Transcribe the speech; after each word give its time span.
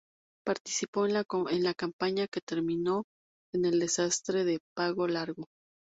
Participó 0.43 1.05
en 1.05 1.13
la 1.13 1.73
campaña 1.75 2.25
que 2.27 2.41
terminó 2.41 3.03
en 3.53 3.65
el 3.65 3.79
desastre 3.79 4.45
de 4.45 4.57
Pago 4.75 5.07
Largo. 5.07 5.45